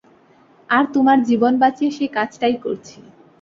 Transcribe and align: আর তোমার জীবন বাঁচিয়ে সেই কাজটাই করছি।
আর 0.69 0.83
তোমার 0.93 1.17
জীবন 1.29 1.53
বাঁচিয়ে 1.61 1.91
সেই 1.91 2.09
কাজটাই 2.17 2.55
করছি। 2.63 2.97